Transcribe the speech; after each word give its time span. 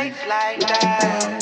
fake 0.00 0.26
like 0.26 0.60
that. 0.60 1.39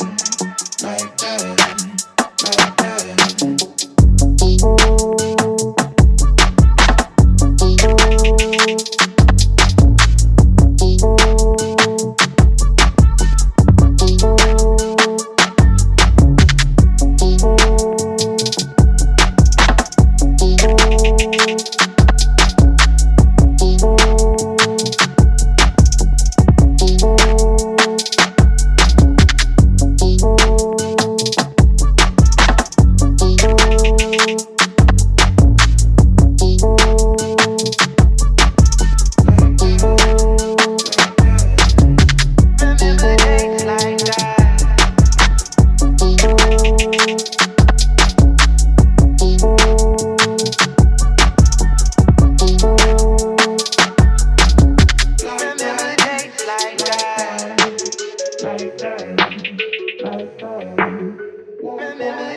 Remember 61.61 62.35